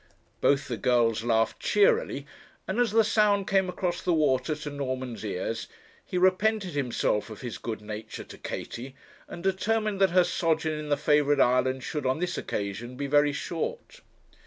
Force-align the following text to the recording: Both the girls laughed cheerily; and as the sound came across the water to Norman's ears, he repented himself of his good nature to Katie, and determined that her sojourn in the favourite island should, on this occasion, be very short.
Both 0.41 0.67
the 0.67 0.77
girls 0.77 1.23
laughed 1.23 1.59
cheerily; 1.59 2.25
and 2.67 2.79
as 2.79 2.89
the 2.89 3.03
sound 3.03 3.47
came 3.47 3.69
across 3.69 4.01
the 4.01 4.15
water 4.15 4.55
to 4.55 4.71
Norman's 4.71 5.23
ears, 5.23 5.67
he 6.03 6.17
repented 6.17 6.71
himself 6.73 7.29
of 7.29 7.41
his 7.41 7.59
good 7.59 7.81
nature 7.81 8.23
to 8.23 8.37
Katie, 8.39 8.95
and 9.27 9.43
determined 9.43 10.01
that 10.01 10.09
her 10.09 10.23
sojourn 10.23 10.79
in 10.79 10.89
the 10.89 10.97
favourite 10.97 11.39
island 11.39 11.83
should, 11.83 12.07
on 12.07 12.17
this 12.19 12.35
occasion, 12.35 12.97
be 12.97 13.05
very 13.05 13.31
short. 13.31 14.01